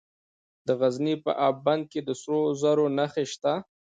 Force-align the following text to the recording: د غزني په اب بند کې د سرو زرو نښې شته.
د 0.67 0.67
غزني 0.79 1.15
په 1.23 1.31
اب 1.47 1.55
بند 1.65 1.83
کې 1.91 1.99
د 2.07 2.09
سرو 2.21 2.41
زرو 2.61 2.85
نښې 2.97 3.25
شته. 3.31 3.53